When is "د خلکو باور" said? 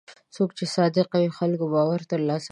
1.31-2.01